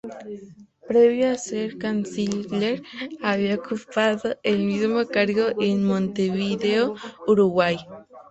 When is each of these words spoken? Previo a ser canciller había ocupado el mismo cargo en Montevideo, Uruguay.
Previo 0.89 1.25
a 1.31 1.37
ser 1.37 1.77
canciller 1.77 2.81
había 3.21 3.53
ocupado 3.53 4.35
el 4.41 4.65
mismo 4.65 5.05
cargo 5.05 5.49
en 5.59 5.85
Montevideo, 5.85 6.95
Uruguay. 7.27 7.77